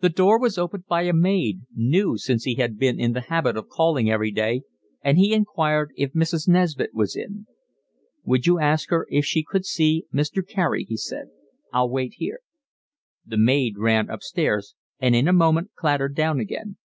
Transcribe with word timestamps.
The 0.00 0.10
door 0.10 0.38
was 0.38 0.58
opened 0.58 0.84
by 0.84 1.04
a 1.04 1.14
maid 1.14 1.62
new 1.74 2.18
since 2.18 2.44
he 2.44 2.56
had 2.56 2.76
been 2.78 3.00
in 3.00 3.14
the 3.14 3.22
habit 3.32 3.56
of 3.56 3.70
calling 3.70 4.10
every 4.10 4.30
day, 4.30 4.60
and 5.00 5.16
he 5.16 5.32
inquired 5.32 5.92
if 5.96 6.12
Mrs. 6.12 6.46
Nesbit 6.46 6.92
was 6.92 7.16
in. 7.16 7.46
"Will 8.26 8.40
you 8.44 8.58
ask 8.60 8.90
her 8.90 9.06
if 9.08 9.24
she 9.24 9.42
could 9.42 9.64
see 9.64 10.04
Mr. 10.12 10.46
Carey?" 10.46 10.84
he 10.86 10.98
said. 10.98 11.28
"I'll 11.72 11.88
wait 11.88 12.16
here." 12.18 12.40
The 13.24 13.38
maid 13.38 13.78
ran 13.78 14.10
upstairs 14.10 14.74
and 15.00 15.14
in 15.16 15.26
a 15.28 15.32
moment 15.32 15.70
clattered 15.74 16.14
down 16.14 16.40
again. 16.40 16.76